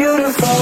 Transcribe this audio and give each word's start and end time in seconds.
beautiful. 0.00 0.59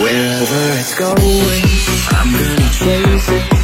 Wherever 0.00 0.62
it's 0.78 0.94
going, 0.98 1.64
I'm 2.10 2.32
gonna 2.32 2.70
chase 2.70 3.28
it 3.28 3.63